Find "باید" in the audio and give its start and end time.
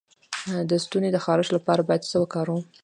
1.87-2.07